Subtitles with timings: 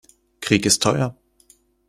[0.39, 1.15] Krieg ist teuer.